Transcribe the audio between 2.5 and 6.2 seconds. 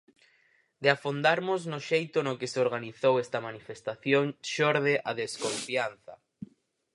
se organizou esta manifestación xorde a desconfianza.